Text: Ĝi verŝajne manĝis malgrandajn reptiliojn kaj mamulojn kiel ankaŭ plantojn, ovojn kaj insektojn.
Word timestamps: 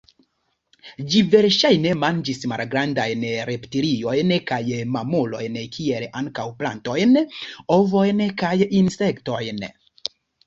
Ĝi 1.09 1.19
verŝajne 1.33 1.89
manĝis 2.03 2.39
malgrandajn 2.51 3.25
reptiliojn 3.49 4.33
kaj 4.53 4.59
mamulojn 4.95 5.59
kiel 5.77 6.05
ankaŭ 6.21 6.47
plantojn, 6.63 7.15
ovojn 7.79 8.25
kaj 8.43 8.55
insektojn. 8.81 9.63